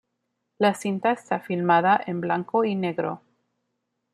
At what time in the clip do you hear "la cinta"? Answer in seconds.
0.57-1.11